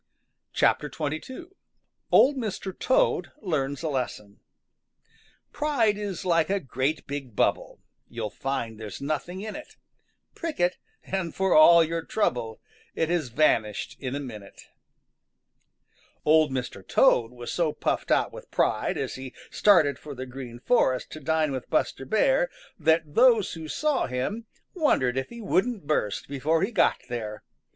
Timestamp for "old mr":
2.11-2.79, 16.25-16.81